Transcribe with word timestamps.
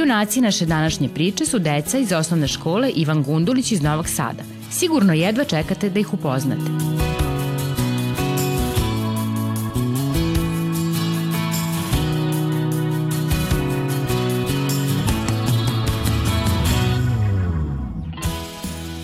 Junaci 0.00 0.40
naše 0.40 0.66
današnje 0.66 1.08
priče 1.08 1.46
su 1.46 1.58
deca 1.58 1.98
iz 1.98 2.12
osnovne 2.12 2.48
škole 2.48 2.90
Ivan 2.90 3.22
Gundulić 3.22 3.72
iz 3.72 3.82
Novog 3.82 4.08
Sada. 4.08 4.42
Sigurno 4.70 5.12
jedva 5.12 5.44
čekate 5.44 5.90
da 5.90 6.00
ih 6.00 6.14
upoznate. 6.14 6.70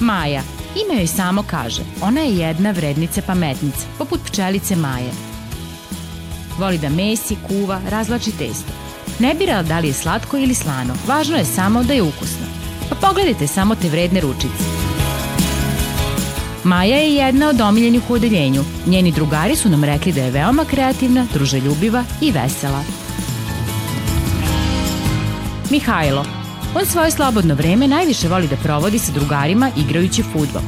Maja. 0.00 0.42
Ime 0.84 1.00
joj 1.00 1.06
samo 1.06 1.42
kaže. 1.42 1.82
Ona 2.02 2.20
je 2.20 2.36
jedna 2.36 2.70
vrednice 2.70 3.22
pametnice, 3.22 3.86
poput 3.98 4.20
pčelice 4.24 4.76
Maje. 4.76 5.10
Voli 6.58 6.78
da 6.78 6.88
mesi, 6.88 7.36
kuva, 7.48 7.80
razlači 7.90 8.30
testo. 8.38 8.85
Ne 9.18 9.34
bira 9.34 9.62
da 9.62 9.78
li 9.78 9.88
je 9.88 9.94
slatko 9.94 10.38
ili 10.38 10.54
slano, 10.54 10.94
važno 11.06 11.36
je 11.36 11.44
samo 11.44 11.82
da 11.82 11.92
je 11.92 12.02
ukusno. 12.02 12.46
Pa 12.88 12.94
pogledajte 12.94 13.46
samo 13.46 13.74
te 13.74 13.88
vredne 13.88 14.20
ručice. 14.20 14.64
Maja 16.64 16.96
je 16.96 17.14
jedna 17.14 17.48
od 17.48 17.60
omiljenih 17.60 18.10
u 18.10 18.12
odeljenju. 18.12 18.64
Njeni 18.86 19.12
drugari 19.12 19.56
su 19.56 19.68
nam 19.68 19.84
rekli 19.84 20.12
da 20.12 20.20
je 20.20 20.30
veoma 20.30 20.64
kreativna, 20.64 21.26
druželjubiva 21.34 22.04
i 22.20 22.32
vesela. 22.32 22.82
Mihajlo. 25.70 26.24
On 26.74 26.86
svoje 26.86 27.10
slobodno 27.10 27.54
vreme 27.54 27.88
najviše 27.88 28.28
voli 28.28 28.48
da 28.48 28.56
provodi 28.56 28.98
sa 28.98 29.12
drugarima 29.12 29.70
igrajući 29.76 30.22
futbol. 30.22 30.62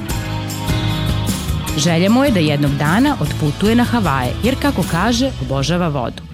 Želja 1.77 2.11
mu 2.11 2.25
je 2.25 2.31
da 2.31 2.41
jednog 2.41 2.71
dana 2.71 3.17
otputuje 3.21 3.75
na 3.75 3.85
Havaje, 3.85 4.35
jer 4.45 4.57
kako 4.62 4.85
kaže, 4.91 5.31
obožava 5.43 5.89
vodu. 5.89 6.28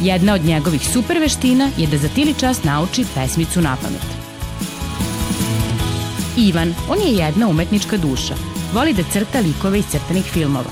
Jedna 0.00 0.34
od 0.34 0.44
njegovih 0.44 0.88
super 0.88 1.18
veština 1.18 1.70
je 1.76 1.86
da 1.86 1.98
za 1.98 2.08
tili 2.08 2.34
čas 2.34 2.64
nauči 2.64 3.04
pesmicu 3.14 3.60
na 3.60 3.76
pamet. 3.76 4.06
Ivan, 6.36 6.74
on 6.88 6.98
je 6.98 7.12
jedna 7.12 7.48
umetnička 7.48 7.96
duša. 7.96 8.34
Voli 8.72 8.92
da 8.92 9.02
crta 9.12 9.40
likove 9.40 9.78
iz 9.78 9.84
crtanih 9.90 10.24
filmova. 10.24 10.70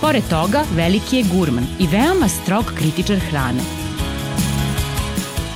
Pored 0.00 0.22
toga, 0.30 0.64
veliki 0.74 1.16
je 1.16 1.24
gurman 1.32 1.66
i 1.78 1.86
veoma 1.86 2.28
strog 2.28 2.72
kritičar 2.78 3.18
hrane. 3.18 3.60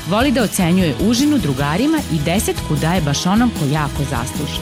Voli 0.08 0.33
da 0.33 0.42
ocenjuje 0.42 0.94
užinu 1.00 1.38
drugarima 1.38 1.99
i 2.12 2.19
desetku 2.19 2.76
daje 2.76 3.00
baš 3.00 3.26
onom 3.26 3.50
ko 3.50 3.65
jako 3.72 4.04
zasluži. 4.10 4.60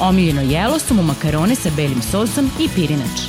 Omiljeno 0.00 0.42
jelo 0.42 0.78
su 0.78 0.94
mu 0.94 1.02
makarone 1.02 1.54
sa 1.54 1.70
belim 1.76 2.02
sosom 2.02 2.50
i 2.60 2.68
pirinač. 2.68 3.20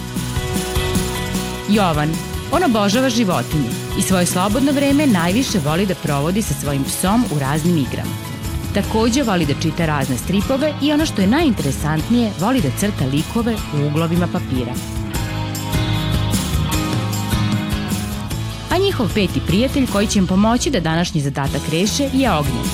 Jovan, 1.70 2.10
On 2.52 2.64
obožava 2.64 3.10
životinje 3.10 3.87
i 3.98 4.02
svoje 4.02 4.26
slobodno 4.26 4.72
vreme 4.72 5.08
najviše 5.08 5.60
voli 5.66 5.86
da 5.86 5.96
provodi 5.96 6.42
sa 6.42 6.54
svojim 6.54 6.84
psom 6.84 7.26
u 7.36 7.40
raznim 7.40 7.78
igrama. 7.78 8.12
Takođe 8.74 9.24
voli 9.24 9.46
da 9.46 9.54
čita 9.62 9.86
razne 9.86 10.18
stripove 10.18 10.74
i 10.82 10.92
ono 10.92 11.06
što 11.06 11.22
je 11.22 11.28
najinteresantnije, 11.28 12.32
voli 12.40 12.62
da 12.62 12.70
crta 12.80 13.06
likove 13.06 13.56
u 13.56 13.88
uglovima 13.88 14.28
papira. 14.28 14.74
A 18.70 18.78
njihov 18.78 19.14
peti 19.14 19.42
prijatelj 19.48 19.88
koji 19.88 20.08
će 20.08 20.20
im 20.20 20.28
pomoći 20.28 20.70
da 20.70 20.80
današnji 20.80 21.22
zadatak 21.22 21.62
reše 21.72 22.10
je 22.14 22.32
Ognjen. 22.32 22.66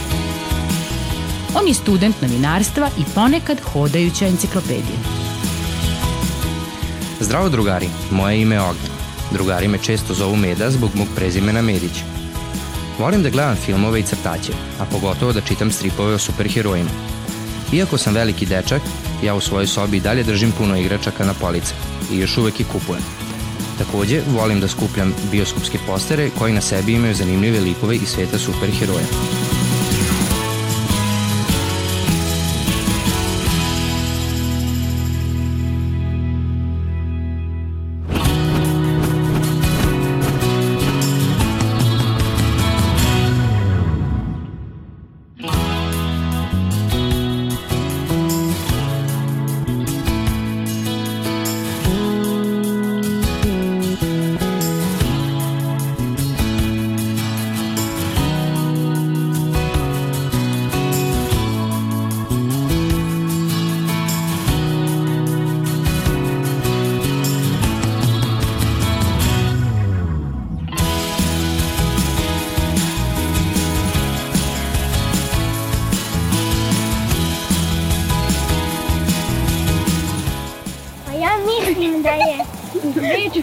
On 1.55 1.67
je 1.67 1.73
student 1.73 2.21
novinarstva 2.21 2.89
i 2.99 3.03
ponekad 3.15 3.61
hodajuća 3.61 4.27
enciklopedija. 4.27 4.99
Zdravo 7.19 7.49
drugari, 7.49 7.89
moje 8.11 8.41
ime 8.41 8.55
je 8.55 8.61
Ognjen. 8.61 8.92
Drugari 9.33 9.67
me 9.67 9.77
često 9.77 10.13
zovu 10.13 10.35
Meda 10.35 10.71
zbog 10.71 10.95
mog 10.95 11.07
prezimena 11.15 11.61
Medić. 11.61 12.03
Volim 12.99 13.23
da 13.23 13.29
gledam 13.29 13.55
filmove 13.55 13.99
i 13.99 14.03
crtaće, 14.03 14.53
a 14.79 14.85
pogotovo 14.85 15.33
da 15.33 15.41
čitam 15.41 15.71
stripove 15.71 16.13
o 16.13 16.17
superherojima. 16.19 16.89
Iako 17.73 17.97
sam 17.97 18.13
veliki 18.13 18.45
dečak, 18.45 18.81
ja 19.23 19.35
u 19.35 19.41
svojoj 19.41 19.67
sobi 19.67 19.99
dalje 19.99 20.23
držim 20.23 20.51
puno 20.51 20.77
igračaka 20.77 21.25
na 21.25 21.33
police 21.33 21.73
i 22.11 22.17
još 22.17 22.37
uvek 22.37 22.59
ih 22.59 22.67
kupujem. 22.67 23.03
Takođe, 23.77 24.21
volim 24.27 24.59
da 24.59 24.67
skupljam 24.67 25.13
bioskopske 25.31 25.77
postere 25.87 26.29
koji 26.39 26.53
na 26.53 26.61
sebi 26.61 26.93
imaju 26.93 27.15
zanimljive 27.15 27.59
likove 27.59 27.95
iz 27.95 28.09
sveta 28.09 28.37
superheroja. 28.37 29.62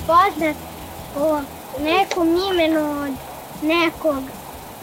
Poznat 0.06 0.56
po 1.14 1.40
nekom 1.80 2.28
imenu 2.52 3.02
od 3.02 3.14
nekog, 3.62 4.22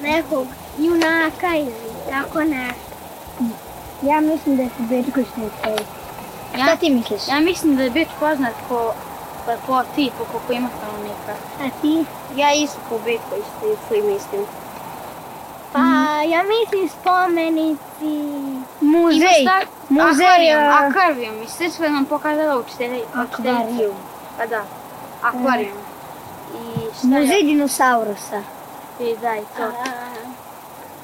nekog 0.02 0.48
junaka 0.78 1.56
ili 1.56 1.74
tako 2.10 2.44
nešto. 2.44 2.88
Ja 4.02 4.22
mislim 4.22 4.58
da 4.58 4.64
je 4.64 4.70
Bečko 4.78 5.20
Štefej. 5.32 5.86
Ja, 6.58 6.64
Šta 6.64 6.76
ti 6.76 6.90
misliš? 6.90 7.28
Ja 7.28 7.40
mislim 7.40 7.76
da 7.76 7.84
je 7.84 7.90
Beč 7.90 8.08
poznat 8.20 8.54
po 8.70 8.94
lepoti, 9.48 10.12
po 10.18 10.24
koliko 10.24 10.54
ima 10.54 10.70
stanovnika. 10.78 11.34
A 11.62 11.82
ti? 11.82 12.06
Ja 12.36 12.54
isto 12.54 12.78
po 12.90 13.00
Bečko 13.00 13.36
Štefej 13.36 14.02
mislim. 14.02 14.46
Pa, 15.74 15.80
mm. 15.80 16.30
ja 16.30 16.44
mislim 16.44 16.90
spomenici. 16.90 18.14
Muzej. 18.82 19.48
Muzej. 19.90 20.26
Akvarijum, 20.26 20.88
akvarijum. 20.88 21.42
I 21.44 21.48
sve 21.48 21.70
sve 21.70 21.90
nam 21.90 22.06
pokazala 22.06 22.60
učiteljica. 22.60 23.08
Akvarijum. 23.14 23.96
Pa 24.38 24.46
da 24.46 24.64
akvarijum. 25.22 25.78
I 26.54 26.98
šta 26.98 27.08
Muzej 27.08 27.44
dinosaurusa. 27.44 28.42
I 29.00 29.16
da, 29.22 29.36
i 29.36 29.42
to. 29.58 29.72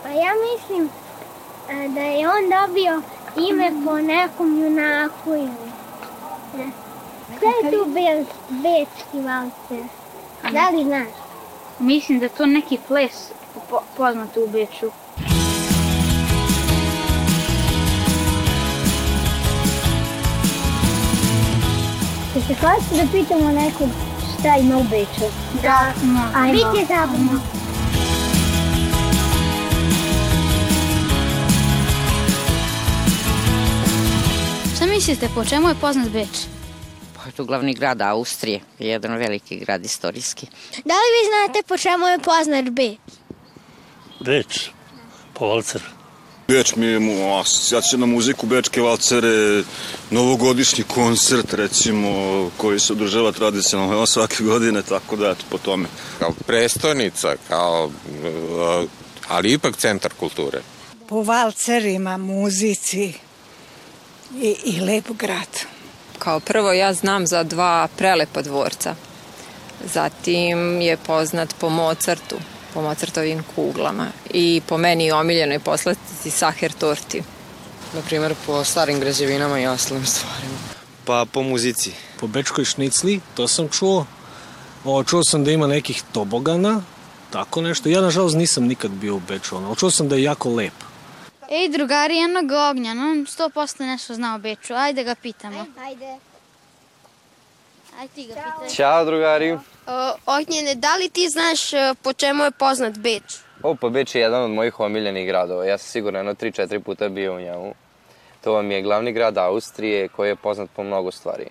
Pa 0.04 0.10
ja 0.10 0.32
mislim 0.52 0.90
e, 1.70 1.88
da 1.88 2.02
je 2.02 2.28
on 2.28 2.68
dobio 2.68 3.02
ime 3.50 3.72
po 3.86 3.98
nekom 3.98 4.64
junaku 4.64 5.30
ili 5.30 5.72
ne. 6.58 6.72
Šta 7.38 7.46
je 7.46 7.72
tu 7.72 7.86
bel, 7.86 8.26
bečki 8.50 9.22
valcer? 9.22 9.84
Da 10.52 10.70
li 10.70 10.84
znaš? 10.84 11.08
Mislim 11.80 12.20
da 12.20 12.26
je 12.26 12.30
to 12.30 12.46
neki 12.46 12.80
ples 12.88 13.32
po, 13.70 13.82
poznat 13.98 14.38
u 14.38 14.48
Beču. 14.48 14.92
Će 22.34 22.42
se 22.42 22.54
hlasiti 22.54 22.96
da 22.96 23.12
pitamo 23.12 23.52
nekog 23.52 23.90
šta 24.40 24.56
ima 24.58 24.78
u 24.78 24.84
Beču? 24.84 25.28
Da, 25.62 25.94
Ajmo. 26.36 26.54
Biće 26.54 26.86
zabavno. 26.88 27.40
Šta 34.76 34.86
mislite, 34.86 35.30
po 35.36 35.46
čemu 35.46 35.70
je 35.70 35.76
poznat 35.76 36.10
Beč? 36.10 36.48
Pa 37.16 37.26
je 37.26 37.32
to 37.32 37.46
glavni 37.46 37.74
grad 37.74 38.02
Austrije, 38.02 38.60
jedan 38.80 39.18
veliki 39.18 39.58
grad 39.58 39.86
istorijski. 39.86 40.48
Da 40.86 40.94
li 40.94 41.10
vi 41.16 41.30
znate 41.30 41.68
po 41.68 41.78
čemu 41.78 42.06
je 42.08 42.20
poznat 42.20 42.70
Beč? 42.70 42.98
Beč? 44.20 44.70
Po 45.34 45.48
valcer. 45.48 45.82
Beč 46.48 46.76
mi 46.76 46.86
je 46.86 47.00
asocijacija 47.40 48.00
na 48.00 48.06
muziku, 48.06 48.46
bečke 48.46 48.82
valcere, 48.82 49.64
novogodišnji 50.12 50.84
koncert 50.84 51.54
recimo 51.54 52.10
koji 52.58 52.80
se 52.80 52.94
održava 52.94 53.32
tradicionalno 53.32 54.06
svake 54.06 54.44
godine, 54.44 54.82
tako 54.82 55.16
da 55.16 55.30
eto 55.30 55.46
po 55.50 55.58
tome. 55.58 55.88
Kao 56.20 56.32
prestonica, 56.48 57.36
kao, 57.48 57.92
ali 59.28 59.54
ipak 59.54 59.78
centar 59.78 60.12
kulture. 60.20 60.62
Po 61.08 61.22
valcerima, 61.22 62.18
muzici 62.18 63.14
i, 64.42 64.56
i 64.66 64.80
lep 64.80 65.06
grad. 65.20 65.60
Kao 66.20 66.40
prvo 66.40 66.74
ja 66.74 66.94
znam 66.94 67.28
za 67.28 67.44
dva 67.44 67.88
prelepa 67.98 68.42
dvorca. 68.42 68.96
Zatim 69.94 70.82
je 70.82 70.98
poznat 70.98 71.56
po 71.60 71.70
Mozartu, 71.70 72.36
po 72.74 72.82
Mozartovim 72.82 73.44
kuglama 73.56 74.08
i 74.30 74.62
po 74.68 74.78
meni 74.78 75.12
omiljenoj 75.12 75.60
poslastici 75.60 76.32
Saher 76.32 76.72
torti. 76.72 77.24
Naprimer 77.94 78.36
po 78.46 78.64
starim 78.64 79.00
građevinama 79.00 79.60
i 79.60 79.68
ostalim 79.68 80.06
stvarima. 80.06 80.58
Pa 81.06 81.26
po 81.32 81.44
muzici. 81.44 81.92
Po 82.20 82.28
bečkoj 82.28 82.66
šnicli, 82.66 83.20
to 83.36 83.48
sam 83.48 83.70
čuo. 83.70 84.06
O, 84.86 85.04
čuo 85.04 85.24
sam 85.24 85.44
da 85.44 85.52
ima 85.52 85.68
nekih 85.68 86.04
tobogana, 86.12 86.82
tako 87.32 87.62
nešto. 87.62 87.90
Ja 87.90 88.02
nažalost 88.02 88.36
nisam 88.36 88.64
nikad 88.64 88.92
bio 88.92 89.16
u 89.16 89.20
Beču, 89.20 89.58
ono, 89.58 89.76
čuo 89.76 89.92
sam 89.92 90.10
da 90.10 90.16
je 90.16 90.24
jako 90.24 90.50
lep. 90.50 90.74
Ej, 91.50 91.70
drugari, 91.70 92.16
jednog 92.16 92.52
ognja, 92.70 92.94
no, 92.94 93.04
100% 93.04 93.86
nešto 93.86 94.14
zna 94.14 94.36
o 94.36 94.38
Beču, 94.38 94.74
ajde 94.74 95.04
ga 95.04 95.16
pitamo. 95.16 95.66
Ajde. 95.86 96.18
Ajde 98.00 98.14
ti 98.16 98.28
ga 98.28 98.34
pitaj. 98.34 98.76
Ćao, 98.76 99.06
drugari. 99.06 99.58
Ognjene, 100.26 100.76
da 100.76 100.96
li 100.96 101.10
ti 101.10 101.30
znaš 101.30 101.74
e, 101.74 101.94
po 102.04 102.14
čemu 102.14 102.44
je 102.44 102.52
poznat 102.52 102.98
Beč? 102.98 103.24
O, 103.64 103.76
pa 103.76 103.90
Beč 103.90 104.16
je 104.16 104.22
jedan 104.22 104.44
od 104.44 104.52
mojih 104.52 104.80
omiljenih 104.80 105.28
gradova. 105.28 105.66
Ja 105.66 105.78
sam 105.78 105.92
sigurno 105.92 106.20
jedno 106.20 106.34
3-4 106.34 106.80
puta 106.80 107.10
bio 107.10 107.36
u 107.36 107.40
njemu. 107.40 107.74
To 108.44 108.54
vam 108.54 108.72
je 108.72 108.82
glavni 108.82 109.12
grad 109.12 109.38
Austrije 109.38 110.08
koji 110.08 110.30
je 110.30 110.36
poznat 110.36 110.70
po 110.76 110.84
mnogo 110.84 111.12
stvari. 111.12 111.46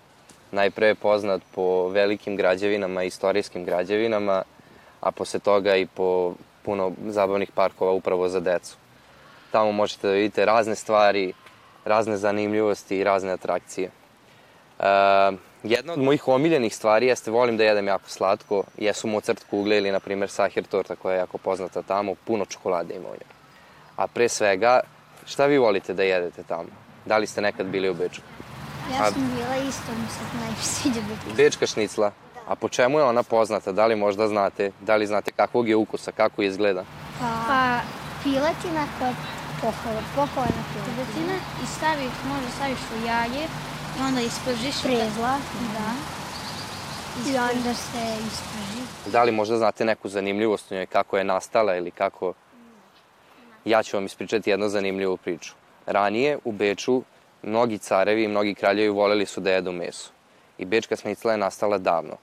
Najpre 0.50 0.87
je 0.87 0.94
poznat 0.94 1.43
po 1.55 1.88
velikim 1.88 2.37
građevinama, 2.37 3.02
istorijskim 3.02 3.64
građevinama, 3.64 4.43
a 5.00 5.11
posle 5.11 5.40
toga 5.40 5.76
i 5.76 5.87
po 5.87 6.34
puno 6.62 6.93
zabavnih 7.06 7.50
parkova 7.55 7.93
upravo 7.93 8.29
za 8.29 8.40
decu. 8.40 8.76
Tamo 9.50 9.73
možete 9.73 10.06
da 10.06 10.12
vidite 10.12 10.44
razne 10.44 10.75
stvari, 10.75 11.32
razne 11.84 12.17
zanimljivosti 12.17 12.96
i 12.96 13.05
razne 13.05 13.32
atrakcije. 13.32 13.90
Uh, 14.79 14.84
jedna 15.64 15.93
od 15.93 15.99
mojih 15.99 16.29
omiljenih 16.29 16.75
stvari 16.75 17.06
jeste 17.06 17.31
volim 17.31 17.56
da 17.56 17.64
jedem 17.64 17.87
jako 17.87 18.09
slatko, 18.09 18.64
jesu 18.79 19.09
Mozart 19.09 19.44
kugle 19.50 19.79
ili 19.79 19.93
na 19.93 20.00
primjer 20.00 20.31
Sahir 20.31 20.64
torta 20.64 20.97
koja 20.97 21.14
je 21.14 21.19
jako 21.19 21.38
poznata 21.38 21.82
tamo, 21.82 22.14
puno 22.14 22.44
čokolade 22.44 22.94
ima 22.94 23.09
u 23.09 23.12
njoj. 23.12 23.32
A 23.97 24.06
pre 24.06 24.29
svega, 24.29 24.81
šta 25.26 25.47
vi 25.47 25.59
volite 25.59 25.94
da 25.94 26.03
jedete 26.03 26.43
tamo? 26.43 26.69
Da 27.06 27.19
li 27.19 27.26
ste 27.26 27.41
nekad 27.41 27.67
bili 27.67 27.91
u 27.91 27.94
Beču? 27.94 28.20
Ja 28.93 29.12
sam 29.12 29.32
bila 29.37 29.56
isto, 29.69 29.93
mi 29.93 30.09
se 30.09 30.37
najviše 30.41 30.62
sviđa 30.62 31.00
Bečka. 31.00 31.37
Bečka 31.37 31.67
šnicla. 31.67 32.12
A 32.49 32.55
po 32.55 32.69
čemu 32.69 32.99
je 32.99 33.05
ona 33.05 33.23
poznata? 33.23 33.73
Da 33.73 33.87
li 33.87 33.97
možda 33.97 34.29
znate? 34.29 34.70
Da 34.81 34.97
li 34.97 35.06
znate 35.06 35.31
kakvog 35.31 35.69
je 35.69 35.76
ukusa, 35.76 36.12
kako 36.12 36.43
izgleda? 36.43 36.85
Pa, 37.20 37.26
pa 37.49 37.81
piletina 38.23 38.87
kod 38.99 39.15
poholena 39.61 40.03
piletina. 40.12 40.94
Piletina 40.97 41.37
i 41.62 41.67
staviš, 41.67 42.12
možda 42.29 42.49
staviš 42.56 42.79
u 42.79 43.06
jaje 43.06 43.49
i 43.99 44.03
onda 44.09 44.21
ispržiš. 44.21 44.83
Prezla. 44.83 45.39
Da. 45.75 45.93
I 47.31 47.37
onda 47.39 47.75
se 47.75 48.17
isprži. 48.27 49.12
Da 49.12 49.23
li 49.23 49.33
možda 49.33 49.56
znate 49.56 49.85
neku 49.85 50.09
zanimljivost 50.09 50.71
u 50.71 50.75
njoj, 50.75 50.87
kako 50.87 51.19
je 51.19 51.25
nastala 51.25 51.77
ili 51.77 51.91
kako... 51.91 52.33
Ja 53.65 53.83
ću 53.83 53.97
vam 53.97 54.06
ispričati 54.06 54.50
jednu 54.50 54.69
zanimljivu 54.69 55.17
priču. 55.17 55.55
Ranije 55.87 56.39
u 56.44 56.53
Beču 56.53 57.03
mnogi 57.43 57.79
carevi 57.79 58.25
i 58.25 58.29
mnogi 58.29 58.55
kraljevi 58.55 58.89
voleli 58.89 59.27
su 59.27 59.41
da 59.41 59.50
jedu 59.50 59.73
meso. 59.73 60.11
I 60.59 60.65
bečka 60.65 60.97
snicla 60.97 61.33
je 61.33 61.39
nastala 61.39 61.79
davno. 61.79 62.17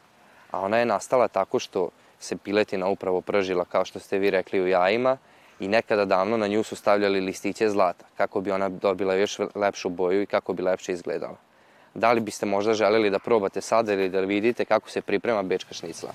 A 0.51 0.59
ona 0.59 0.77
je 0.77 0.85
nastala 0.85 1.27
tako 1.27 1.59
što 1.59 1.89
se 2.19 2.37
piletina 2.37 2.87
upravo 2.87 3.21
pržila, 3.21 3.65
kao 3.65 3.85
što 3.85 3.99
ste 3.99 4.17
vi 4.17 4.29
rekli, 4.29 4.61
u 4.61 4.67
jajima 4.67 5.17
i 5.59 5.67
nekada 5.67 6.05
davno 6.05 6.37
na 6.37 6.47
nju 6.47 6.63
su 6.63 6.75
stavljali 6.75 7.21
listiće 7.21 7.69
zlata, 7.69 8.05
kako 8.17 8.41
bi 8.41 8.51
ona 8.51 8.69
dobila 8.69 9.13
još 9.13 9.39
lepšu 9.55 9.89
boju 9.89 10.21
i 10.21 10.25
kako 10.25 10.53
bi 10.53 10.63
lepše 10.63 10.91
izgledala. 10.93 11.48
Da 11.93 12.11
li 12.11 12.21
biste 12.21 12.45
možda 12.45 12.73
želeli 12.73 13.09
da 13.09 13.19
probate 13.19 13.61
sada 13.61 13.93
ili 13.93 14.09
da 14.09 14.19
vidite 14.19 14.65
kako 14.65 14.89
se 14.89 15.01
priprema 15.01 15.43
bečka 15.43 15.73
šnicla? 15.73 16.09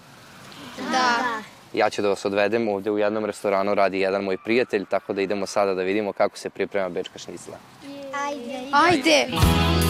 Da. 0.91 1.43
Ja 1.73 1.91
ću 1.91 2.03
da 2.03 2.09
vas 2.09 2.25
odvedem 2.25 2.69
ovde 2.69 2.91
u 2.91 2.99
jednom 2.99 3.25
restoranu, 3.25 3.75
radi 3.75 4.01
jedan 4.01 4.25
moj 4.25 4.37
prijatelj, 4.45 4.85
tako 4.85 5.13
da 5.13 5.23
idemo 5.23 5.47
sada 5.47 5.75
da 5.75 5.83
vidimo 5.83 6.13
kako 6.13 6.39
se 6.39 6.51
priprema 6.51 6.89
bečka 6.89 7.19
šnicla. 7.19 7.57
Ajde. 8.27 8.69
Ajde. 8.73 9.27
Kako 9.31 9.84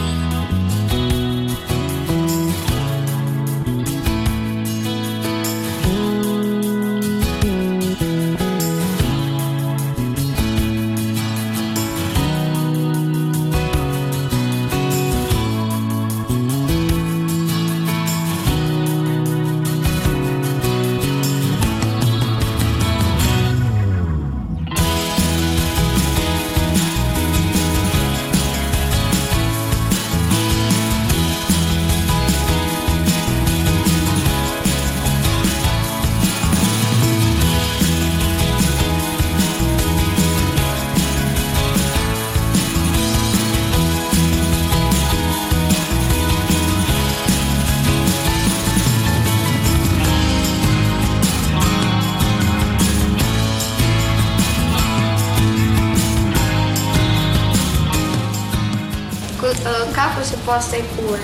postaje 60.64 60.82
kuvar? 60.96 61.20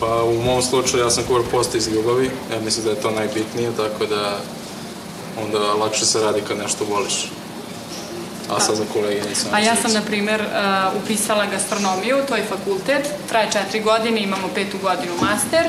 Pa 0.00 0.22
u 0.24 0.42
mom 0.42 0.62
slučaju 0.62 1.04
ja 1.04 1.10
sam 1.10 1.24
kuvar 1.24 1.42
posta 1.50 1.78
iz 1.78 1.88
ljubavi, 1.88 2.30
ja 2.52 2.60
mislim 2.60 2.84
da 2.84 2.90
je 2.90 3.00
to 3.00 3.10
najbitnije, 3.10 3.70
tako 3.76 4.06
da 4.06 4.38
onda 5.42 5.58
lakše 5.58 6.06
se 6.06 6.20
radi 6.20 6.40
kad 6.48 6.58
nešto 6.58 6.84
voliš. 6.84 7.30
A 8.50 8.60
sad 8.60 8.76
za 8.76 8.84
kolege 8.92 9.20
nisam. 9.28 9.50
A 9.54 9.58
ja 9.58 9.76
sam, 9.76 9.92
na 9.92 10.00
primer, 10.00 10.40
uh, 10.40 11.02
upisala 11.02 11.46
gastronomiju, 11.46 12.16
to 12.28 12.36
je 12.36 12.44
fakultet, 12.44 13.08
traje 13.28 13.52
četiri 13.52 13.80
godine, 13.80 14.22
imamo 14.22 14.48
petu 14.54 14.78
godinu 14.82 15.12
master 15.20 15.64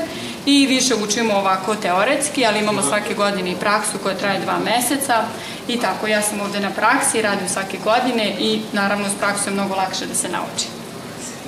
i 0.46 0.66
više 0.66 0.94
učimo 0.94 1.34
ovako 1.34 1.74
teoretski, 1.74 2.46
ali 2.46 2.58
imamo 2.58 2.82
svake 2.82 3.14
godine 3.14 3.50
i 3.50 3.56
praksu 3.60 3.98
koja 4.02 4.14
traje 4.14 4.40
dva 4.40 4.58
meseca 4.58 5.24
i 5.68 5.80
tako, 5.80 6.06
ja 6.06 6.22
sam 6.22 6.40
ovde 6.40 6.60
na 6.60 6.70
praksi, 6.70 7.22
radim 7.22 7.48
svake 7.48 7.78
godine 7.84 8.36
i 8.38 8.60
naravno 8.72 9.08
s 9.08 9.18
praksom 9.18 9.52
je 9.52 9.60
mnogo 9.60 9.74
lakše 9.74 10.06
da 10.06 10.14
se 10.14 10.28
nauči. 10.28 10.83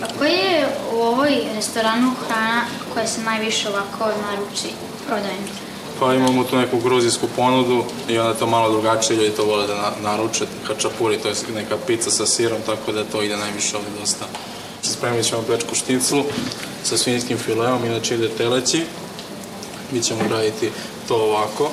A 0.03 0.07
koji 0.19 0.33
je 0.33 0.69
u 0.93 0.97
ovoj 0.97 1.45
restoranu 1.55 2.13
hrana 2.27 2.63
koja 2.95 3.07
se 3.07 3.21
najviše 3.21 3.69
ovako 3.69 4.05
naruči 4.05 4.69
prodajni? 5.07 5.49
Pa 6.01 6.15
imamo 6.15 6.45
tu 6.45 6.57
neku 6.57 6.79
gruzijsku 6.79 7.27
ponudu 7.37 7.85
i 8.09 8.19
onda 8.19 8.35
to 8.35 8.47
malo 8.47 8.73
drugačije, 8.73 9.17
ljudi 9.17 9.37
to 9.37 9.45
vole 9.45 9.67
da 9.67 9.75
na, 9.75 10.11
naruče. 10.11 10.47
Hačapuri, 10.67 11.19
to 11.19 11.29
je 11.29 11.35
neka 11.55 11.77
pizza 11.87 12.11
sa 12.11 12.27
sirom, 12.27 12.59
tako 12.67 12.93
da 12.93 13.05
to 13.05 13.23
ide 13.23 13.37
najviše 13.37 13.77
ovde 13.77 13.89
dosta. 14.01 14.25
Spremit 14.83 15.27
ćemo 15.27 15.43
bečku 15.49 15.75
šticlu 15.75 16.25
sa 16.85 16.99
svinjskim 16.99 17.39
fileom, 17.39 17.85
inače 17.85 18.15
ide 18.15 18.29
teleći. 18.29 18.85
Mi 19.93 20.03
ćemo 20.03 20.21
raditi 20.31 20.71
to 21.09 21.15
ovako. 21.17 21.71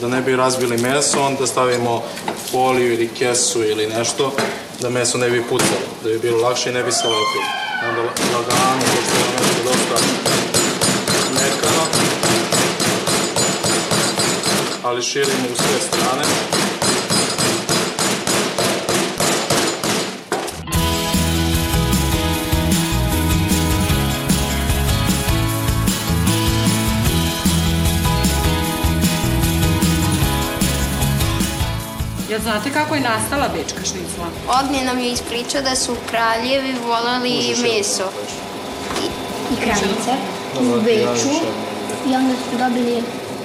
Da 0.00 0.08
ne 0.08 0.20
bi 0.20 0.36
razbili 0.36 0.78
meso, 0.78 1.22
onda 1.22 1.46
stavimo 1.46 2.02
foliju 2.50 2.92
ili 2.92 3.08
kesu 3.08 3.64
ili 3.64 3.86
nešto, 3.86 4.32
da 4.80 4.90
meso 4.90 5.18
ne 5.18 5.30
bi 5.30 5.42
pucalo, 5.42 5.86
da 6.02 6.08
bi 6.08 6.18
bilo 6.18 6.38
lakše 6.38 6.70
i 6.70 6.72
ne 6.72 6.82
bi 6.82 6.92
se 6.92 7.06
lepilo. 7.06 7.44
Onda 7.88 8.02
lagano, 8.02 8.80
pošto 8.80 9.16
je 9.16 9.26
meso 9.32 9.62
dosta 9.64 10.06
mekano, 11.34 11.82
ali 14.82 15.02
širimo 15.02 15.48
u 15.52 15.56
sve 15.56 15.80
strane. 15.88 16.24
Znate 32.46 32.70
kako 32.70 32.94
je 32.94 33.00
nastala 33.00 33.48
bečka 33.56 33.82
šnicla? 33.90 34.26
Ognje 34.58 34.84
nam 34.84 34.98
je 34.98 35.12
ispričao 35.12 35.62
da 35.62 35.76
su 35.76 35.96
kraljevi 36.10 36.74
volali 36.86 37.56
meso. 37.62 38.08
I 39.52 39.56
kraljice 39.64 40.12
u 40.60 40.80
Beču. 40.80 41.34
I 42.08 42.16
onda 42.16 42.34
su 42.34 42.58
dobili, 42.58 43.02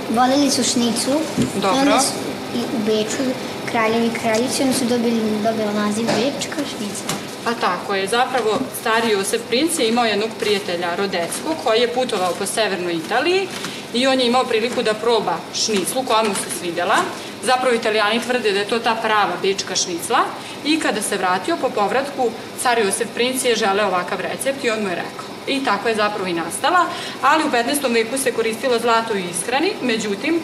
voleli 0.09 0.51
su 0.51 0.63
šnicu. 0.63 1.11
Dobro. 1.55 1.75
I 1.75 1.79
onda 1.79 1.99
su, 1.99 2.13
i 2.55 2.59
u 2.59 2.79
Beču 2.85 3.23
kraljevi 3.71 4.07
i 4.07 4.19
kraljice, 4.19 4.63
onda 4.63 4.77
su 4.77 4.85
dobili, 4.85 5.21
dobila 5.43 5.73
naziv 5.73 6.05
Bečka 6.05 6.61
šnica. 6.71 7.03
Pa 7.43 7.53
tako 7.53 7.95
je, 7.95 8.07
zapravo 8.07 8.59
stari 8.81 9.09
Josef 9.09 9.41
Princ 9.49 9.79
je 9.79 9.89
imao 9.89 10.05
jednog 10.05 10.29
prijatelja 10.39 10.95
Rodecku 10.95 11.49
koji 11.63 11.81
je 11.81 11.93
putovao 11.93 12.33
po 12.39 12.45
severnoj 12.45 12.93
Italiji 12.93 13.47
i 13.93 14.07
on 14.07 14.19
je 14.19 14.27
imao 14.27 14.43
priliku 14.43 14.83
da 14.83 14.93
proba 14.93 15.35
šniclu 15.53 16.03
koja 16.07 16.23
mu 16.23 16.35
se 16.35 16.59
svidela. 16.59 16.95
Zapravo 17.43 17.75
italijani 17.75 18.21
tvrde 18.21 18.51
da 18.51 18.59
je 18.59 18.67
to 18.67 18.79
ta 18.79 18.95
prava 18.95 19.33
bečka 19.41 19.75
šnicla 19.75 20.19
i 20.65 20.79
kada 20.79 21.01
se 21.01 21.17
vratio 21.17 21.57
po 21.61 21.69
povratku, 21.69 22.31
car 22.61 22.79
Josef 22.79 23.07
Princ 23.13 23.45
je 23.45 23.55
želeo 23.55 23.87
ovakav 23.87 24.19
recept 24.19 24.63
i 24.63 24.69
on 24.69 24.81
mu 24.81 24.89
je 24.89 24.95
rekao. 24.95 25.31
I 25.47 25.65
tako 25.65 25.89
je 25.89 25.95
zapravo 25.95 26.27
i 26.27 26.33
nastala, 26.33 26.85
ali 27.21 27.43
u 27.43 27.49
15. 27.51 27.93
veku 27.93 28.17
se 28.17 28.31
koristilo 28.31 28.79
zlato 28.79 29.13
u 29.13 29.17
ishrani, 29.17 29.73
međutim, 29.81 30.39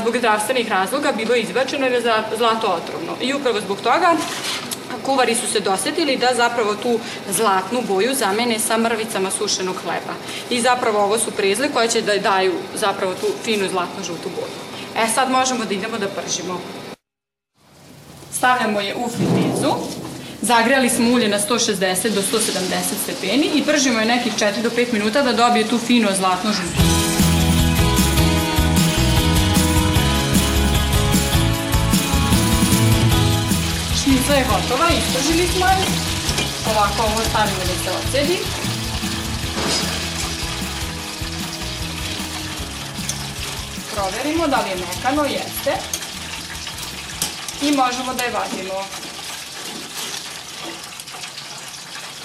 zbog 0.00 0.18
zdravstvenih 0.18 0.68
razloga 0.68 1.12
bilo 1.12 1.34
je 1.34 1.42
izbačeno 1.42 1.86
jer 1.86 1.92
je 1.92 2.00
zlato 2.36 2.66
otrovno. 2.66 3.12
I 3.20 3.34
upravo 3.34 3.60
zbog 3.60 3.80
toga 3.80 4.16
kuvari 5.04 5.34
su 5.34 5.46
se 5.52 5.60
dosetili 5.60 6.16
da 6.16 6.34
zapravo 6.36 6.74
tu 6.74 6.98
zlatnu 7.30 7.82
boju 7.88 8.14
zamene 8.14 8.58
sa 8.58 8.78
mrvicama 8.78 9.30
sušenog 9.30 9.76
hleba. 9.82 10.14
I 10.50 10.60
zapravo 10.60 10.98
ovo 10.98 11.18
su 11.18 11.30
prezle 11.30 11.68
koje 11.74 11.88
će 11.88 12.02
da 12.02 12.18
daju 12.18 12.54
zapravo 12.74 13.14
tu 13.14 13.26
finu 13.44 13.68
zlatno-žutu 13.68 14.28
boju. 14.36 14.67
E 14.98 15.08
sad 15.14 15.30
možemo 15.30 15.64
da 15.64 15.74
idemo 15.74 15.98
da 15.98 16.08
pržimo. 16.08 16.60
Stavljamo 18.32 18.80
je 18.80 18.94
u 18.94 19.08
fritezu. 19.08 19.72
Zagrejali 20.42 20.90
smo 20.90 21.10
ulje 21.10 21.28
na 21.28 21.38
160 21.38 22.08
do 22.08 22.22
170 22.22 22.40
stepeni 23.02 23.50
i 23.54 23.62
pržimo 23.62 24.00
je 24.00 24.06
nekih 24.06 24.32
4 24.32 24.62
do 24.62 24.70
5 24.70 24.92
minuta 24.92 25.22
da 25.22 25.32
dobije 25.32 25.68
tu 25.68 25.78
fino 25.78 26.08
zlatno-žutu. 26.18 26.82
Šnica 34.02 34.34
je 34.34 34.44
gotova, 34.44 34.88
ispržili 34.88 35.48
smo 35.48 35.66
je. 35.66 35.76
Ovako 36.70 37.02
ovo 37.02 37.20
stavimo 37.30 37.58
da 37.58 37.84
se 37.84 37.90
ocedi. 37.98 38.38
Proverimo 43.98 44.46
da 44.48 44.56
li 44.56 44.70
je 44.70 44.76
mekano, 44.76 45.24
jeste. 45.24 45.72
I 47.62 47.76
možemo 47.76 48.14
da 48.14 48.24
je 48.24 48.30
vadimo. 48.30 48.84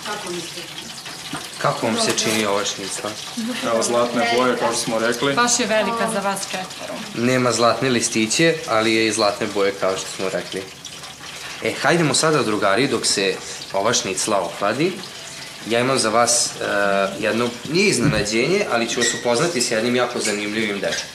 Kako 0.06 0.30
mislite? 0.30 0.74
Kako 1.58 1.86
vam 1.86 1.96
se 1.96 2.18
čini 2.18 2.46
ova 2.46 2.66
šnica? 2.66 3.10
Evo 3.66 3.84
zlatne 3.84 4.34
boje, 4.38 4.58
kao 4.58 4.74
što 4.74 4.82
smo 4.82 5.00
rekli. 5.00 5.34
Baš 5.34 5.60
je 5.60 5.66
velika 5.66 6.10
za 6.14 6.20
vas 6.20 6.42
četvoro. 6.42 6.94
Nema 7.16 7.52
zlatne 7.52 7.90
listiće, 7.90 8.56
ali 8.68 8.94
je 8.94 9.08
i 9.08 9.12
zlatne 9.12 9.48
boje 9.54 9.72
kao 9.72 9.98
što 9.98 10.08
smo 10.16 10.30
rekli. 10.30 10.64
E, 11.64 11.74
hajdemo 11.82 12.14
sada 12.14 12.44
drugari 12.44 12.88
dok 12.88 13.06
se 13.06 13.36
ova 13.74 13.94
šnicla 13.94 14.42
ohladi. 14.42 14.94
Ja 15.70 15.80
imam 15.80 16.00
za 16.00 16.10
vas 16.10 16.50
uh, 16.56 17.24
jedno, 17.24 17.50
nije 17.70 17.88
iznenađenje, 17.88 18.66
ali 18.72 18.90
ću 18.90 19.00
vas 19.00 19.14
upoznati 19.14 19.62
s 19.62 19.72
jednim 19.72 19.96
jako 19.96 20.20
zanimljivim 20.20 20.80
dečkom. 20.80 21.10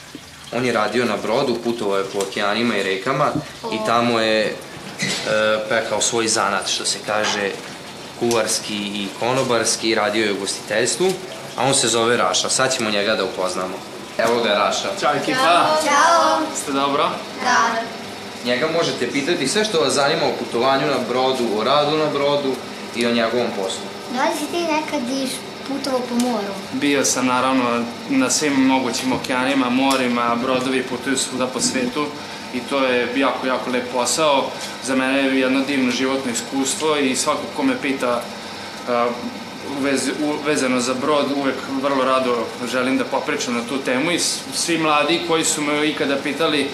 On 0.55 0.65
je 0.65 0.73
radio 0.73 1.05
na 1.05 1.17
brodu, 1.17 1.57
putovao 1.63 1.97
je 1.97 2.03
po 2.13 2.19
okeanima 2.19 2.77
i 2.77 2.83
rekama 2.83 3.31
i 3.73 3.77
tamo 3.85 4.19
je 4.19 4.55
uh, 4.55 5.01
pekao 5.69 6.01
svoj 6.01 6.27
zanat, 6.27 6.67
što 6.67 6.85
se 6.85 6.97
kaže, 7.05 7.51
kuvarski 8.19 8.75
i 8.75 9.07
konobarski, 9.19 9.95
radio 9.95 10.25
je 10.25 10.33
u 10.33 10.39
gostiteljstvu, 10.39 11.11
a 11.57 11.65
on 11.65 11.73
se 11.73 11.87
zove 11.87 12.17
Raša. 12.17 12.49
Sad 12.49 12.73
ćemo 12.73 12.89
njega 12.89 13.15
da 13.15 13.25
upoznamo. 13.25 13.77
Evo 14.17 14.43
ga 14.43 14.49
Raša. 14.49 14.89
Ćao 14.99 15.13
ekipa! 15.15 15.79
Ćao! 15.83 16.39
Ste 16.61 16.71
dobro? 16.71 17.09
Da. 17.43 17.81
Njega 18.45 18.67
možete 18.73 19.11
pitati 19.11 19.47
sve 19.47 19.65
što 19.65 19.79
vas 19.79 19.93
zanima 19.93 20.25
o 20.25 20.37
putovanju 20.39 20.87
na 20.87 20.97
brodu, 21.09 21.43
o 21.59 21.63
radu 21.63 21.97
na 21.97 22.05
brodu 22.05 22.55
i 22.95 23.05
o 23.05 23.11
njegovom 23.11 23.47
poslu. 23.55 23.81
Da 24.15 24.23
li 24.23 24.37
si 24.39 24.45
ti 24.51 24.57
nekad 24.57 25.09
iš 25.09 25.29
putovao 25.69 25.99
po 25.99 26.15
moru? 26.15 26.53
Bio 26.73 27.05
sam 27.05 27.25
naravno 27.25 27.83
na 28.09 28.29
svim 28.29 28.53
mogućim 28.53 29.13
okeanima, 29.13 29.69
morima, 29.69 30.35
brodovi 30.35 30.83
putuju 30.83 31.17
svuda 31.17 31.47
po 31.47 31.59
svetu 31.59 32.05
i 32.53 32.59
to 32.59 32.85
je 32.85 33.07
jako, 33.15 33.47
jako 33.47 33.71
lep 33.71 33.83
posao. 33.93 34.47
Za 34.83 34.95
mene 34.95 35.17
je 35.19 35.39
jedno 35.39 35.59
divno 35.59 35.91
životno 35.91 36.31
iskustvo 36.31 36.97
i 36.97 37.15
svako 37.15 37.41
ko 37.55 37.63
me 37.63 37.81
pita 37.81 38.21
uh, 38.87 38.93
u 39.77 39.81
vezi, 39.83 40.11
u, 40.11 40.45
vezano 40.45 40.79
za 40.79 40.93
brod, 40.93 41.25
uvek 41.35 41.55
vrlo 41.81 42.03
rado 42.05 42.37
želim 42.71 42.97
da 42.97 43.03
popričam 43.03 43.53
na 43.53 43.61
tu 43.69 43.77
temu 43.77 44.11
i 44.11 44.19
svi 44.53 44.77
mladi 44.77 45.21
koji 45.27 45.43
su 45.45 45.61
me 45.61 45.89
ikada 45.89 46.15
pitali 46.23 46.63
o- 46.63 46.69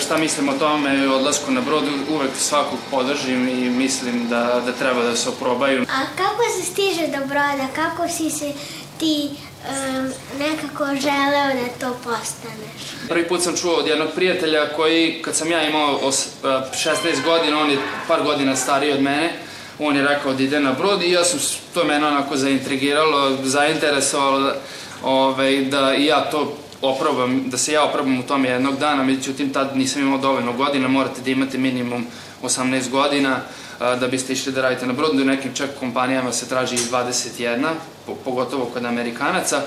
šta 0.00 0.16
mislim 0.16 0.48
o 0.48 0.58
tome 0.58 0.98
i 0.98 1.06
odlasku 1.06 1.50
na 1.50 1.60
brod, 1.60 1.84
uvek 2.10 2.30
svakog 2.38 2.78
podržim 2.90 3.48
i 3.48 3.70
mislim 3.70 4.28
da, 4.28 4.62
da 4.66 4.72
treba 4.72 5.02
da 5.02 5.16
se 5.16 5.28
oprobaju. 5.28 5.82
A 5.82 6.16
kako 6.16 6.42
se 6.56 6.72
stiže 6.72 7.06
do 7.06 7.26
broda? 7.26 7.68
Kako 7.74 8.08
si 8.08 8.30
se 8.30 8.52
ti 8.98 9.30
em, 9.68 10.12
nekako 10.38 10.84
želeo 10.84 11.48
da 11.54 11.86
to 11.86 11.96
postaneš? 12.04 13.08
Prvi 13.08 13.28
put 13.28 13.42
sam 13.42 13.56
čuo 13.56 13.74
od 13.74 13.86
jednog 13.86 14.08
prijatelja 14.14 14.68
koji, 14.76 15.22
kad 15.24 15.36
sam 15.36 15.50
ja 15.50 15.68
imao 15.68 15.96
os, 15.96 16.26
a, 16.42 16.64
16 16.74 17.24
godina, 17.24 17.60
on 17.60 17.70
je 17.70 17.78
par 18.08 18.22
godina 18.22 18.56
stariji 18.56 18.92
od 18.92 19.02
mene, 19.02 19.32
on 19.78 19.96
je 19.96 20.08
rekao 20.08 20.32
da 20.32 20.42
ide 20.42 20.60
na 20.60 20.72
brod 20.72 21.02
i 21.02 21.10
ja 21.10 21.24
sam, 21.24 21.40
to 21.74 21.84
mene 21.84 22.06
onako 22.06 22.36
zaintrigiralo, 22.36 23.36
zainteresovalo 23.42 24.40
da, 24.40 24.54
ovaj, 25.02 25.64
da 25.64 25.94
i 25.94 26.04
ja 26.04 26.30
to 26.30 26.56
oprobam, 26.84 27.50
da 27.50 27.58
se 27.58 27.72
ja 27.72 27.84
oprobam 27.84 28.18
u 28.18 28.22
tome 28.22 28.48
jednog 28.48 28.78
dana, 28.78 29.02
međutim 29.02 29.52
tad 29.52 29.76
nisam 29.76 30.02
imao 30.02 30.18
dovoljno 30.18 30.52
godina, 30.52 30.88
morate 30.88 31.20
da 31.20 31.30
imate 31.30 31.58
minimum 31.58 32.06
18 32.42 32.90
godina 32.90 33.40
da 33.78 34.08
biste 34.08 34.32
išli 34.32 34.52
da 34.52 34.62
radite 34.62 34.86
na 34.86 34.92
brodu, 34.92 35.22
u 35.22 35.24
nekim 35.24 35.54
čak 35.54 35.70
kompanijama 35.80 36.32
se 36.32 36.48
traži 36.48 36.74
i 36.74 36.86
21, 36.92 37.68
po- 38.06 38.14
pogotovo 38.14 38.64
kod 38.64 38.84
Amerikanaca, 38.84 39.62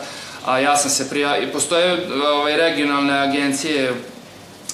a 0.45 0.59
ja 0.59 0.77
sam 0.77 0.91
se 0.91 1.09
prijavio, 1.09 1.49
postoje 1.53 2.07
ovaj, 2.33 2.57
regionalne 2.57 3.19
agencije, 3.19 3.93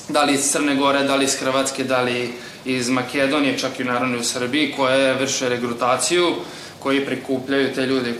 da 0.09 0.23
li 0.23 0.33
iz 0.33 0.51
Crne 0.51 0.75
Gore, 0.75 1.03
da 1.03 1.15
li 1.15 1.25
iz 1.25 1.35
Hrvatske, 1.35 1.83
da 1.83 2.01
li 2.01 2.33
iz 2.65 2.89
Makedonije, 2.89 3.57
čak 3.57 3.79
i 3.79 3.83
naravno 3.83 4.19
u 4.19 4.23
Srbiji, 4.23 4.73
koje 4.77 5.13
vrše 5.13 5.49
regrutaciju, 5.49 6.35
koji 6.83 7.05
prikupljaju 7.05 7.73
te 7.75 7.85
ljude, 7.85 8.09
e, 8.09 8.15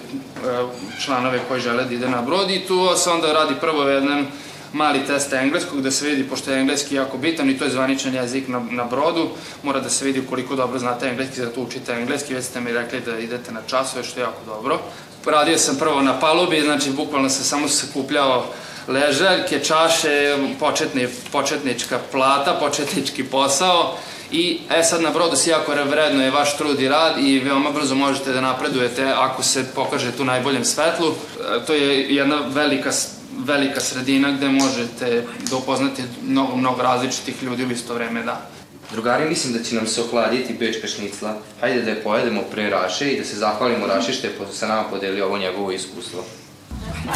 članove 1.06 1.40
koji 1.48 1.62
žele 1.62 1.86
da 1.86 1.94
ide 1.94 2.10
na 2.10 2.22
brod 2.22 2.52
i 2.52 2.60
tu 2.68 2.90
se 2.98 3.10
onda 3.10 3.34
radi 3.34 3.54
prvo 3.62 3.84
jedan 3.84 4.26
mali 4.74 5.06
test 5.08 5.34
engleskog 5.34 5.82
da 5.82 5.92
se 5.92 6.08
vidi, 6.08 6.24
pošto 6.24 6.52
je 6.52 6.60
engleski 6.60 6.96
jako 6.96 7.18
bitan 7.18 7.50
i 7.50 7.58
to 7.58 7.66
je 7.66 7.72
zvaničan 7.72 8.14
jezik 8.14 8.48
na, 8.48 8.62
na 8.72 8.84
brodu, 8.84 9.30
mora 9.64 9.80
da 9.80 9.90
se 9.90 10.06
vidi 10.06 10.24
koliko 10.30 10.56
dobro 10.56 10.80
znate 10.80 11.08
engleski, 11.08 11.42
zato 11.42 11.62
učite 11.62 11.94
engleski, 11.94 12.34
već 12.34 12.46
ste 12.46 12.62
mi 12.62 12.72
rekli 12.72 13.00
da 13.00 13.20
idete 13.20 13.52
na 13.52 13.62
časove, 13.68 14.04
što 14.04 14.20
je 14.20 14.24
jako 14.24 14.46
dobro. 14.46 14.80
Radio 15.26 15.58
sam 15.58 15.76
prvo 15.76 16.02
na 16.02 16.20
palubi, 16.20 16.62
znači 16.62 16.92
bukvalno 16.92 17.30
se 17.30 17.44
samo 17.44 17.68
sakupljao 17.68 18.46
ležaljke, 18.88 19.60
čaše, 19.60 20.38
početni, 20.60 21.08
početnička 21.32 22.00
plata, 22.12 22.58
početnički 22.60 23.24
posao 23.24 23.98
i 24.32 24.60
e 24.70 24.84
sad 24.84 25.02
na 25.02 25.10
brodu 25.10 25.36
se 25.36 25.50
jako 25.50 25.72
vredno 25.72 26.24
je 26.24 26.32
vaš 26.32 26.58
trud 26.58 26.80
i 26.80 26.88
rad 26.88 27.18
i 27.20 27.40
veoma 27.40 27.72
brzo 27.72 27.96
možete 27.96 28.32
da 28.32 28.42
napredujete 28.42 29.14
ako 29.18 29.44
se 29.44 29.66
pokažete 29.76 30.22
u 30.22 30.26
najboljem 30.26 30.66
svetlu. 30.66 31.08
E, 31.08 31.66
to 31.66 31.74
je 31.74 32.16
jedna 32.16 32.40
velika 32.48 32.92
velika 33.38 33.80
sredina 33.80 34.32
gde 34.32 34.50
možete 34.50 35.24
da 35.50 35.56
upoznate 35.56 36.04
mnogo, 36.24 36.56
mnogo 36.56 36.82
različitih 36.82 37.44
ljudi 37.44 37.66
u 37.66 37.72
isto 37.72 37.94
vreme, 37.94 38.24
da. 38.24 38.50
Drugari, 38.92 39.30
mislim 39.30 39.54
da 39.54 39.64
će 39.64 39.76
nam 39.76 39.88
se 39.88 40.02
ohladiti 40.02 40.54
bečka 40.54 40.88
šnicla. 40.88 41.38
Hajde 41.62 41.82
da 41.82 41.90
je 41.90 42.04
pojedemo 42.04 42.42
pre 42.52 42.70
Raše 42.70 43.12
i 43.12 43.20
da 43.20 43.26
se 43.26 43.36
zahvalimo 43.36 43.88
Raši 43.88 44.14
što 44.14 44.28
je 44.28 44.34
sa 44.54 44.68
nama 44.68 44.84
podelio 44.84 45.26
ovo 45.26 45.38
njegovo 45.38 45.72
iskustvo. 45.72 46.24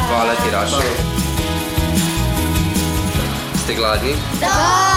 Hvala 0.08 0.36
ti, 0.36 0.52
Raša. 0.52 0.78
Ste 3.64 3.74
gladni? 3.74 4.12
Da! 4.40 4.97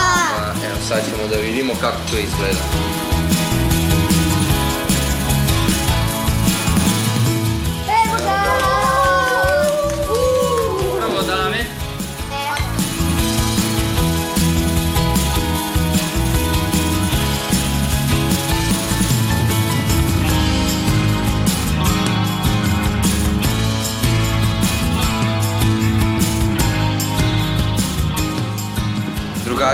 Sad 0.88 1.02
ćemo 1.10 1.28
da 1.28 1.36
vidimo 1.36 1.72
kako 1.80 1.98
to 2.10 2.18
izgleda. 2.18 2.99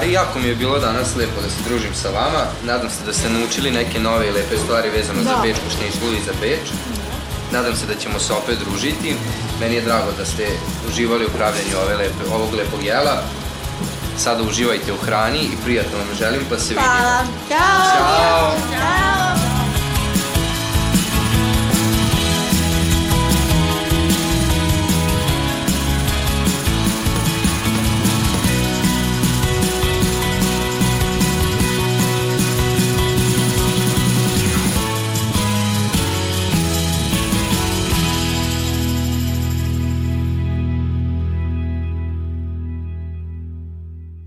Drugari, 0.07 0.13
jako 0.13 0.39
mi 0.39 0.49
je 0.49 0.55
bilo 0.55 0.79
danas 0.79 1.17
lepo 1.17 1.41
da 1.43 1.49
se 1.49 1.69
družim 1.69 1.95
sa 1.95 2.09
vama. 2.09 2.45
Nadam 2.65 2.91
se 2.91 3.05
da 3.07 3.13
ste 3.13 3.29
naučili 3.31 3.71
neke 3.71 4.01
nove 4.01 4.29
i 4.29 4.31
lepe 4.31 4.57
stvari 4.57 4.91
vezano 4.91 5.23
Da. 5.23 5.31
za 5.31 5.37
Bečku 5.43 5.71
šniclu 5.71 6.13
i 6.13 6.25
za 6.27 6.33
Beč. 6.41 6.71
Nadam 7.53 7.77
se 7.77 7.87
da 7.87 7.95
ćemo 7.95 8.19
se 8.19 8.33
opet 8.33 8.59
družiti. 8.59 9.17
Meni 9.61 9.75
je 9.75 9.83
drago 9.83 10.13
da 10.19 10.25
ste 10.25 10.47
uživali 10.89 11.27
u 11.27 11.37
pravljenju 11.37 11.77
ove 11.85 11.97
lepe, 11.97 12.23
ovog 12.35 12.55
lepog 12.55 12.83
jela. 12.85 13.23
Sada 14.19 14.43
uživajte 14.43 14.93
u 14.93 14.97
hrani 14.97 15.39
i 15.39 15.57
prijatno 15.65 15.99
vam 15.99 16.17
želim, 16.19 16.43
pa 16.51 16.59
se 16.59 16.69
vidimo. 16.69 16.87
Hvala. 16.87 17.25
Ćao. 17.49 17.83
Ćao. 17.93 18.55
Ćao. 18.71 19.16